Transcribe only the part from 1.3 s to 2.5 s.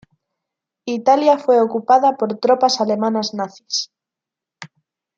fue ocupada por